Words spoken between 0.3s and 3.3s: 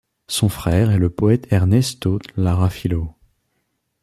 frère est le poète Ernesto Lara Filho.